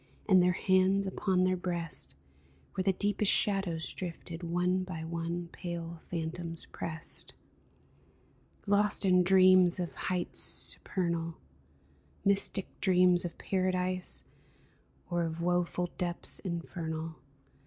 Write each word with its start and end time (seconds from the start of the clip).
And 0.27 0.41
their 0.41 0.53
hands 0.53 1.05
upon 1.05 1.43
their 1.43 1.55
breasts, 1.55 2.15
Where 2.73 2.81
the 2.83 2.91
deepest 2.91 3.31
shadows 3.31 3.93
drifted. 3.93 4.41
One 4.41 4.83
by 4.83 5.03
one 5.03 5.49
pale 5.51 5.99
phantoms 6.09 6.65
pressed. 6.71 7.35
Lost 8.65 9.05
in 9.05 9.21
dreams 9.21 9.79
of 9.79 9.93
heights 9.93 10.39
supernal, 10.39 11.35
Mystic 12.25 12.67
dreams 12.81 13.25
of 13.25 13.37
Paradise, 13.37 14.23
Or 15.11 15.21
of 15.21 15.39
woful 15.39 15.91
depths 15.99 16.39
infernal. 16.39 17.17